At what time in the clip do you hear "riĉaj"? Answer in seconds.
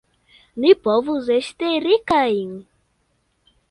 1.87-2.27